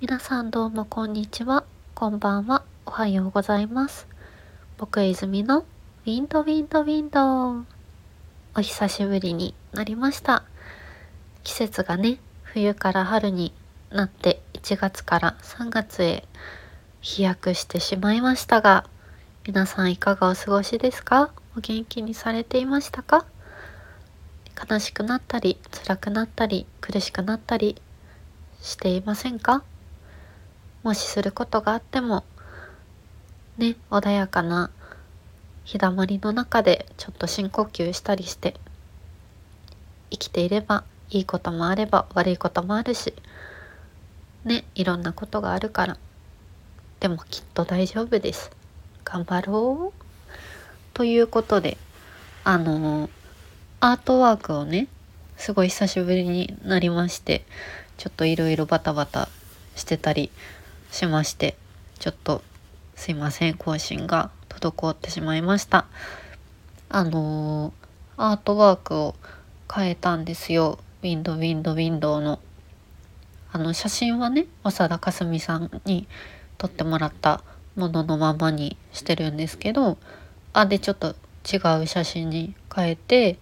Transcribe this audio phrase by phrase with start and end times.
[0.00, 1.62] 皆さんどうもこんにちは。
[1.94, 2.64] こんばんは。
[2.86, 4.08] おはようございます。
[4.78, 7.66] 僕泉のウィンドウィンドウィンドウ
[8.56, 10.44] お久しぶりになりました。
[11.44, 13.52] 季節がね、冬から春に
[13.90, 16.24] なって1月から3月へ
[17.02, 18.86] 飛躍してしまいましたが、
[19.46, 21.30] 皆さんいかがお過ごしですか？
[21.58, 23.26] お元気にされていましたか？
[24.66, 27.76] 悲しくなったり、辛くなったり、苦しくなったり
[28.62, 29.62] していませんか？
[30.82, 32.24] もしすることがあっても、
[33.58, 34.70] ね、穏やかな
[35.64, 38.54] 日だまりの中でちょっと深呼吸したりして、
[40.10, 43.14] 生きていればいいこともあれば悪いこともあるし、
[44.44, 45.98] ね、いろんなことがあるから、
[46.98, 48.50] でもきっと大丈夫です。
[49.04, 50.00] 頑張ろう。
[50.94, 51.76] ということで、
[52.42, 53.10] あの、
[53.80, 54.88] アートワークをね、
[55.36, 57.44] すごい久しぶりになりまして、
[57.98, 59.28] ちょっといろいろバタバタ
[59.76, 60.30] してたり
[60.90, 61.56] しまして
[61.98, 62.42] ちょっと
[62.96, 65.86] すいません更新が滞ってしまいました。
[66.88, 67.72] あのー、
[68.16, 69.14] アートワークを
[69.72, 70.78] 変えたんですよ。
[71.02, 72.40] ウィンドウィンドウィンドウの。
[73.52, 76.06] あの写真はね長田かすみさんに
[76.58, 77.42] 撮ってもらった
[77.74, 79.98] もののままにしてるんですけど
[80.52, 81.16] あでちょっと
[81.50, 83.38] 違う写真に変えて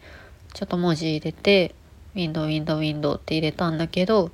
[0.55, 1.75] ちょっと文字入れて
[2.15, 4.31] ウィンドウィンドウィンドウって入れたんだけど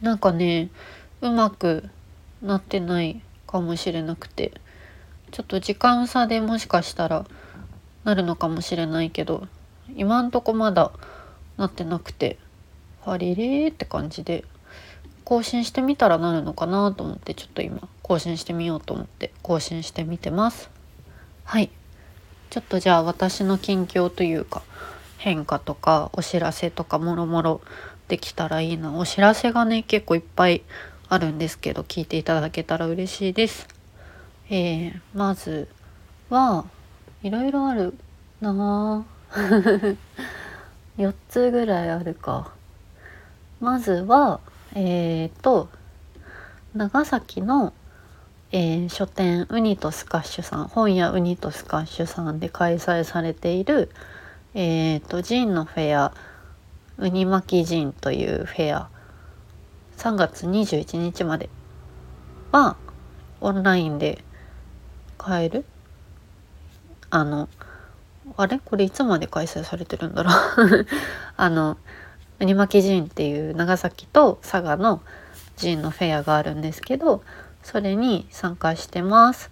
[0.00, 0.70] なんかね
[1.20, 1.88] うまく
[2.42, 4.52] なってないかもしれなくて
[5.30, 7.26] ちょっと時間差でもしかしたら
[8.04, 9.48] なるのかもしれないけど
[9.96, 10.92] 今んとこまだ
[11.56, 12.38] なってなくて
[13.02, 14.44] ハリレーって感じで
[15.24, 20.70] 更新してみたらなるのかなと思ってちょっと今更新してみようと思って更新してみてます。
[21.44, 21.70] はい。
[22.50, 24.62] ちょっとじゃあ私の近況というか
[25.18, 27.60] 変化とかお知らせとかもろもろ
[28.06, 28.96] できたらいいな。
[28.96, 30.62] お知らせがね結構いっぱい
[31.08, 33.68] あるんですけど聞いていただけたら嬉しいです。
[34.50, 35.68] えー、まず
[36.30, 36.64] は
[37.22, 37.94] いろいろある
[38.40, 39.04] な
[40.96, 42.52] 4 つぐらいあるか。
[43.60, 44.40] まずは
[44.74, 45.68] えっ、ー、と
[46.74, 47.72] 長崎の、
[48.52, 53.90] えー、書店ウニとスカッシュさん本屋ウニとスカッシュさんで開催されている
[54.54, 56.12] えっ、ー、とジンのフェア
[56.98, 58.95] ウニ巻きジンというフェア
[59.96, 61.48] 3月21日まで。
[62.52, 62.76] は
[63.40, 64.24] オンラインで
[65.18, 65.64] 買える？
[67.10, 67.48] あの
[68.36, 68.60] あれ？
[68.64, 70.86] これいつまで開催されてるんだろう？
[71.36, 71.76] あの
[72.40, 75.02] ウニ巻きジンっていう長崎と佐賀の
[75.56, 77.22] ジンのフェアがあるんですけど
[77.62, 79.50] それに参加してます。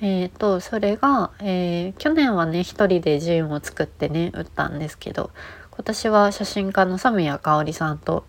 [0.00, 5.30] えーと、それが、えー、去年はね一人でジンを作ってね売ったんですけど
[5.70, 8.24] 今年は写真家のサ谷香織さんと、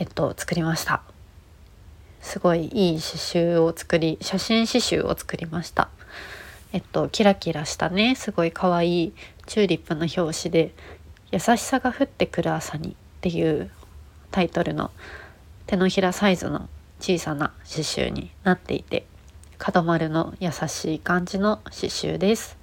[0.00, 1.02] えっと、作りました。
[2.22, 5.90] すごいいい刺繍を作り、写真刺繍を作りました。
[6.72, 9.12] えっと、キラキラしたね、すごい可愛い
[9.44, 10.74] チューリップの表紙で、
[11.30, 13.70] 優しさが降ってくる朝にっていう
[14.30, 14.90] タイトルの
[15.66, 19.04] 手のひらサイズの小さな刺繍になっていて、
[19.58, 22.56] 角丸の優しい感じの刺繍です。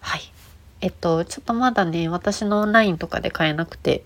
[0.00, 0.22] はい。
[0.80, 4.02] えっと、ちょっとまだね、私のオンラインとかで買えなくて、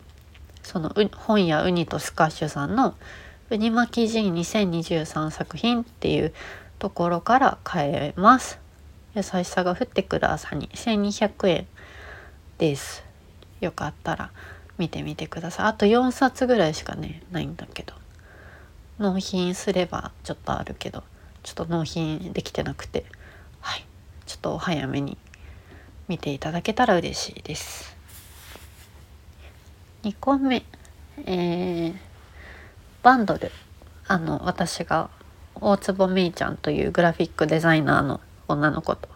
[0.63, 2.95] その本屋ウニとスカッシュさんの
[3.51, 6.33] ウニ巻きジン2023作品っていう
[6.79, 8.59] ところから買えます。
[9.15, 11.67] 優しさが降ってくる朝に1200円
[12.59, 13.05] です。
[13.61, 14.31] よかったら
[14.79, 15.67] 見てみてください。
[15.67, 17.95] あと4冊ぐらいしかね、ないんだけど。
[18.99, 21.05] 納品すればちょっとあるけど、
[21.43, 23.05] ちょっと納品できてなくて、
[23.61, 23.85] はい。
[24.27, 25.19] ちょっとお早めに
[26.09, 27.97] 見ていただけたら嬉しいです。
[30.03, 30.65] 2個目、
[31.27, 31.95] えー、
[33.03, 33.51] バンドル。
[34.09, 35.11] あの私が
[35.55, 39.09] 大坪めいちゃんというグラフィックデザイナーの女の子と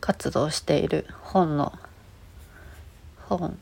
[0.00, 1.72] 活動している本の
[3.28, 3.58] 本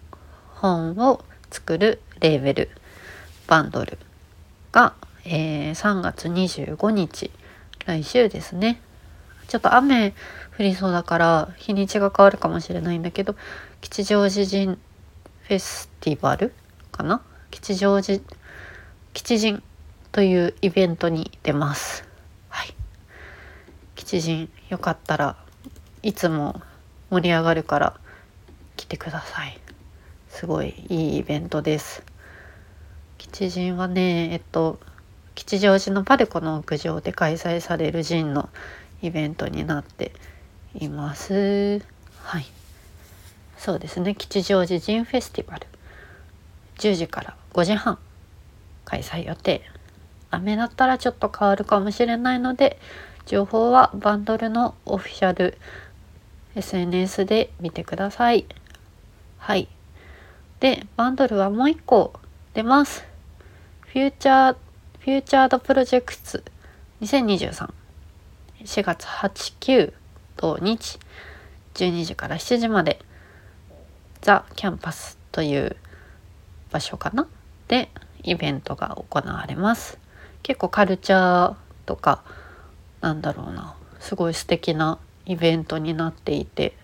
[0.55, 2.71] 本を作るレーベル
[3.47, 3.99] バンドル
[4.73, 7.31] が、えー、3月25日
[7.87, 8.81] 来週ですね。
[9.49, 10.11] ちょっと雨
[10.59, 13.35] 降りそうだから日にちが変わるかもしれないんだけど
[13.81, 14.79] 吉祥寺人
[15.49, 16.53] フェスティバル
[16.93, 17.23] かな？
[17.51, 18.21] 吉祥寺
[19.15, 19.63] 吉人
[20.13, 22.07] というイベントに出ます。
[22.51, 22.75] はい。
[23.97, 25.37] 吉人よかったら
[26.03, 26.61] いつも
[27.09, 27.99] 盛り上がるから
[28.77, 29.59] 来てください。
[30.29, 32.03] すごいいいイベントです。
[33.17, 34.79] 吉人はね、えっと
[35.35, 38.51] 吉祥寺のパルコの屋上で開催されるジンの
[39.01, 40.13] イベントになって
[40.75, 41.81] います。
[42.23, 42.45] はい。
[43.59, 44.15] そうですね。
[44.15, 45.67] 吉祥寺ジンフェスティバル。
[46.79, 47.99] 10時から5時半
[48.85, 49.63] 開催予定。
[50.31, 52.79] ダメだったらちょっと変わるかもしれないので
[53.25, 55.59] 情報はバンドルのオフィシャル
[56.55, 58.47] SNS で見てください。
[59.39, 59.69] はい。
[60.61, 62.15] で、バンドルはもう一個
[62.55, 63.05] 出ます。
[63.81, 64.57] フューチャー、
[65.01, 66.41] フューチャードプロジェクト
[67.01, 67.71] 2023。
[68.65, 69.93] 4月8、9
[70.37, 70.99] 土日、
[71.75, 72.99] 12時から7時まで、
[74.21, 75.77] ザ・キャンパスという
[76.71, 77.27] 場所かな？
[77.69, 77.91] で
[78.23, 79.99] イベントが行われます。
[80.43, 81.55] 結構カルチャー
[81.87, 82.23] とか
[83.01, 86.77] なんだろうなすごい素敵なイベントになっていて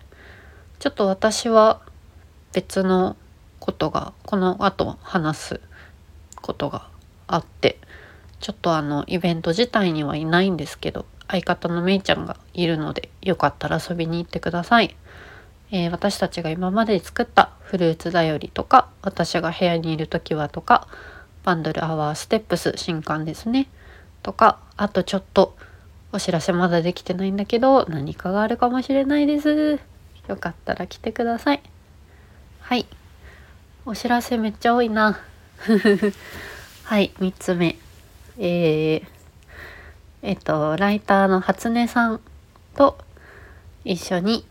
[0.79, 1.81] ちょっと私は
[2.53, 3.15] 別の
[3.59, 5.61] ことがこの後話す
[6.41, 6.87] ことが
[7.27, 7.79] あって
[8.39, 14.95] ちょっとあのイベント自体にはいないんですけど相方のめいちゃんがいるのでよかったら遊びに行ってください。
[15.75, 20.87] えー、私たちが今まで作ったフルーツだよりとか私が部屋にいる時はとか
[21.43, 23.67] バンドルアワーステップス新刊ですね。
[24.23, 25.57] とかあとちょっと
[26.13, 29.81] お知らせまだできてないんだけど何かがあるかもしれないです。
[30.29, 31.61] よかったら来てください。
[32.61, 32.85] はい。
[33.85, 35.19] お知らせめっちゃ多いな。
[36.85, 37.75] はい3つ目。
[38.37, 39.05] えー、
[40.21, 42.21] えっとライターの初音さん
[42.77, 42.97] と
[43.83, 44.45] 一緒に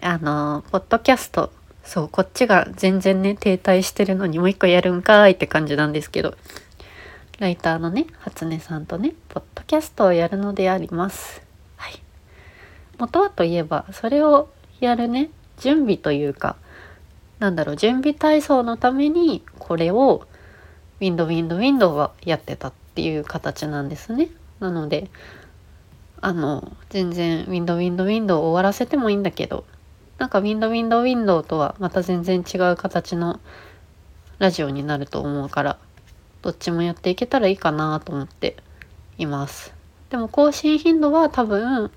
[0.00, 1.52] あのポッドキャスト
[1.82, 6.34] そうこっちが全然ね停滞してるのにもう一個やるんかいって感じなんですけど
[7.38, 11.40] ライターのね初音さんとねポッドキャストをやるのであります。
[11.76, 12.00] はい、
[12.98, 14.50] 元はといえばそれを
[14.80, 16.56] やるね準備というか
[17.38, 20.26] なんだろう準備体操のためにこれを
[21.00, 24.28] ウィンドウィンドウィンドウはやってたっていう形なんですね。
[24.60, 25.08] なので
[26.20, 29.64] あの全然ウィンドウィンドウィンドウ終わらせてもいいんだけど
[30.18, 33.40] なんかウィンドウィンドウィンドウとはまた全然違う形の
[34.38, 35.78] ラジオになると思うから
[36.42, 38.56] どっちもやっていけたらいいかなと思って
[39.16, 39.72] います。
[40.10, 41.90] でも更新頻度は多分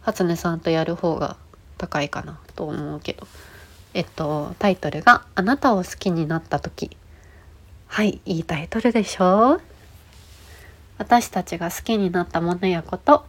[0.00, 1.36] 初音さんとやる方が
[1.78, 3.26] 高いかなと思うけど。
[3.94, 6.96] えっとタイトルが「あなたを好きになった時」
[7.88, 9.60] はいいいタイトルでしょう。
[10.96, 13.26] 私たちが好きになったものやこと。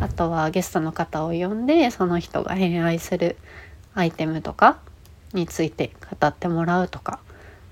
[0.00, 3.36] あとはゲストの方を呼んでその人が偏愛する
[3.94, 4.78] アイテムとか
[5.32, 7.20] について語ってもらうとか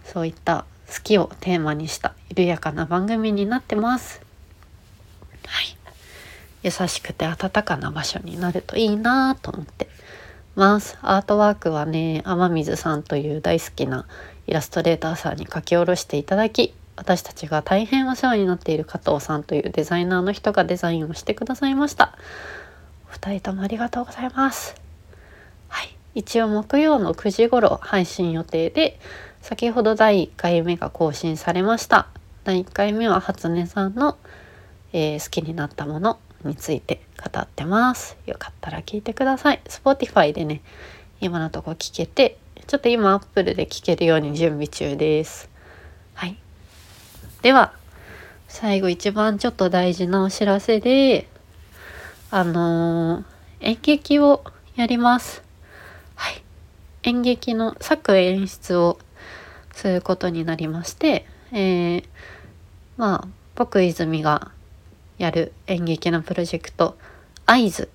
[0.04, 4.20] そういった好きをテーマにした緩やかな番組になってます。
[5.46, 5.76] はい。
[6.62, 9.88] 優しくて温かな場所になるといいなと思って
[10.56, 10.98] ます。
[11.00, 14.06] アートワークはね、天水さんという大好きな
[14.46, 22.18] イラストレーターさんに書き下ろしていただき、私たちが大変お世話になっている加藤さんというデザイナーの人がデザインをしてくださいました。
[23.08, 24.74] お二人ともありがとうございます。
[25.68, 25.96] はい。
[26.14, 29.00] 一応木曜の9時頃配信予定で、
[29.40, 32.08] 先ほど第1回目が更新されました。
[32.44, 34.18] 第1回目は初音さんの、
[34.92, 38.18] えー、好きになったものについて語ってます。
[38.26, 39.62] よかったら聞いてください。
[39.64, 40.60] Spotify でね、
[41.22, 42.36] 今のとこ聞けて、
[42.66, 45.48] ちょっと今 Apple で聞けるように準備中です。
[46.12, 46.36] はい。
[47.42, 47.72] では
[48.48, 51.26] 最後一番ちょっと大事なお知らせで
[52.30, 53.24] あのー、
[53.60, 54.44] 演劇を
[54.76, 55.42] やります。
[56.14, 56.42] はい。
[57.02, 58.98] 演劇の作演出を
[59.72, 62.04] することになりまして、えー、
[62.96, 64.52] まあ僕泉が
[65.18, 66.96] やる演劇のプロジェクト
[67.46, 67.88] 「合図」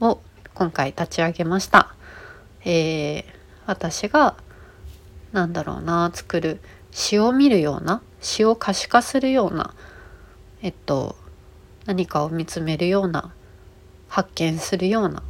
[0.00, 0.20] を
[0.54, 1.94] 今回立ち上げました。
[2.64, 3.24] えー、
[3.66, 4.34] 私が
[5.32, 9.74] なんだろうな作る詩を見るような詩を可視化するような
[10.62, 11.16] えっと
[11.86, 13.32] 何かを見つめるような
[14.08, 15.22] 発見するような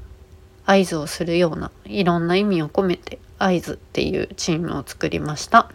[0.65, 5.71] 合図をするようないろんな意味を込めて合図っていうチームを作りました。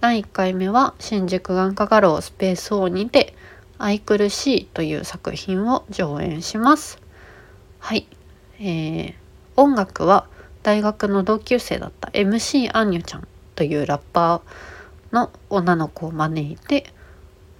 [0.00, 3.36] 第1回目は新宿眼科画廊スペースオーにて
[3.78, 6.98] 愛くるしいという作品を上演します。
[7.78, 8.08] はい、
[8.58, 9.14] えー、
[9.54, 10.26] 音楽は
[10.64, 14.40] 大学の同級生だった MC アンニュちゃんというラッパー
[15.12, 16.92] の女の子を招いて、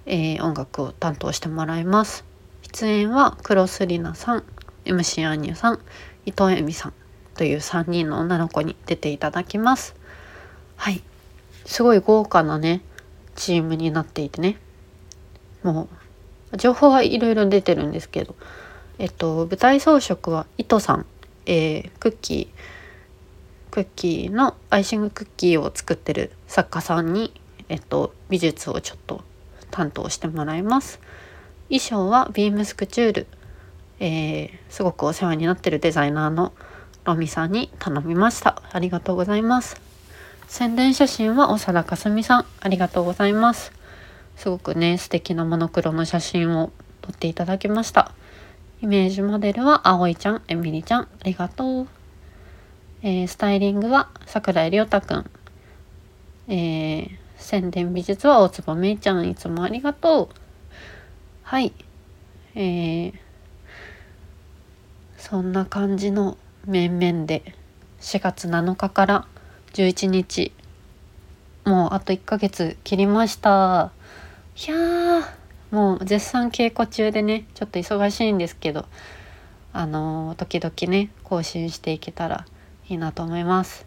[0.05, 2.25] えー、音楽を担当してもらいます。
[2.63, 4.43] 出演はクロスリナさん、
[4.85, 5.79] MC アンニュさん、
[6.25, 6.93] 伊藤恵美さん
[7.35, 9.95] という3人の女の子に出ていただきます。
[10.75, 11.01] はい。
[11.65, 12.81] すごい豪華なね、
[13.35, 14.57] チームになっていてね。
[15.63, 15.87] も
[16.51, 18.35] う、情報はいろいろ出てるんですけど、
[18.99, 21.05] えっと、舞台装飾は糸さん、
[21.45, 27.33] えー、クッキー、クッキーのアイシングクッキーを作ってる作家さんに、
[27.73, 29.23] えっと、美術をちょっと
[29.71, 30.99] 担当してもらいます。
[31.69, 33.27] 衣装はビームスクチュール、
[33.99, 36.53] えー、すごくお世話になってるデザイナーの
[37.03, 38.61] ロミさんに頼みました。
[38.71, 39.81] ありがとうございます。
[40.47, 43.73] 宣伝写真は長田かすみさん、ありがとうございます。
[44.37, 48.11] すごくね素敵なモノクロの写真を撮っていただきました
[48.81, 51.87] イメージモデルは葵ちゃんえみりちゃんありがとう、
[53.01, 55.29] えー、スタイリングは桜井亮太くん、
[56.49, 57.09] えー、
[57.43, 60.35] 宣伝美術は大坪めいちゃんいつもありがとう。
[61.43, 61.73] はい。
[62.55, 63.13] えー、
[65.17, 67.55] そんな感じの面々で
[67.99, 69.27] 4月7日から
[69.73, 70.51] 11日
[71.65, 73.91] もうあと1ヶ月切りました。
[74.67, 75.43] いやー。
[75.71, 78.85] もう絶賛稽古中でねちょっと忙しいんですけど
[79.73, 82.45] あのー、時々ね更新していけたら
[82.87, 83.83] いいなと思います。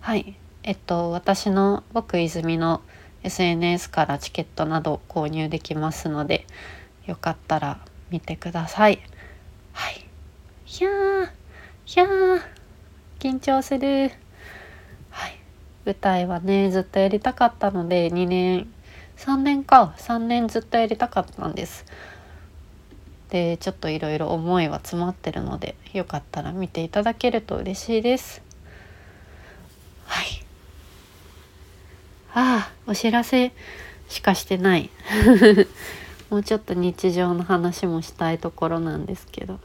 [0.00, 0.36] はい。
[0.66, 2.80] えっと私の僕泉の
[3.22, 6.46] SNS からチケットなど購入できますので
[7.04, 8.98] よかったら見てください。
[9.72, 9.96] はい。
[9.96, 11.24] いやー。
[11.24, 11.28] い
[11.96, 12.40] やー。
[13.18, 14.10] 緊張する。
[15.10, 15.38] はい。
[15.84, 18.66] 舞台はねずっとやりたかったので2年
[19.18, 19.94] 3年か。
[19.98, 21.84] 3年ずっとやりたかったんです。
[23.28, 28.42] でちょっといろいろ思いは詰まってるのでよかったら見ていただけると嬉しいです。
[30.06, 30.43] はい。
[32.34, 33.52] ああお知らせ
[34.08, 34.90] しかしてない。
[36.30, 39.58] もうちょっと日常の話もしたいところなんですけど。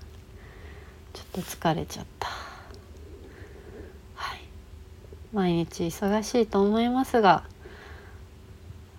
[1.13, 2.29] ちょっと疲れちゃった。
[4.15, 4.39] はい。
[5.33, 7.43] 毎日忙しいと思いますが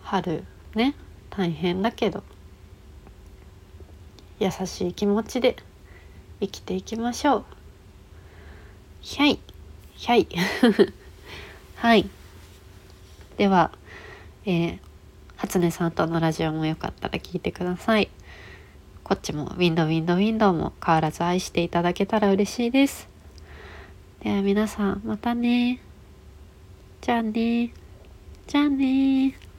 [0.03, 0.95] 春ね
[1.31, 2.25] 大変だけど
[4.39, 5.57] 優しい気持ちで
[6.41, 7.45] 生きていきましょう。
[9.01, 9.39] ひゃい。
[9.95, 10.29] ひゃい。
[11.77, 12.11] はい。
[13.41, 13.71] では、
[14.45, 14.79] えー、
[15.37, 18.11] 初音さんとのラジオもよかったら聞いてください。
[19.03, 23.09] こっちもウィンドウィンドウィンドウも変わらず愛していただけたら嬉しいです。
[24.23, 25.81] では皆さんまたね。
[27.01, 27.73] じゃあね。
[28.47, 29.50] じゃあね。